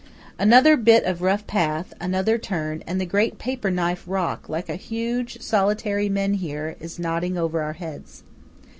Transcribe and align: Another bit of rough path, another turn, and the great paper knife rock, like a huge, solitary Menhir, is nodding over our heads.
Another 0.39 0.77
bit 0.77 1.03
of 1.05 1.21
rough 1.21 1.45
path, 1.45 1.93
another 2.01 2.39
turn, 2.39 2.83
and 2.87 2.99
the 2.99 3.05
great 3.05 3.37
paper 3.37 3.69
knife 3.69 4.03
rock, 4.07 4.49
like 4.49 4.67
a 4.67 4.75
huge, 4.75 5.39
solitary 5.43 6.09
Menhir, 6.09 6.75
is 6.79 6.97
nodding 6.97 7.37
over 7.37 7.61
our 7.61 7.73
heads. 7.73 8.23